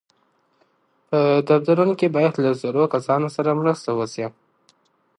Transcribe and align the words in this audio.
په 1.09 1.19
دفترونو 1.49 1.93
کي 1.99 2.07
باید 2.15 2.33
له 2.43 2.51
زړو 2.61 2.83
کسانو 2.93 3.27
سره 3.35 3.57
مرسته 3.61 3.89
وسي. 3.99 4.25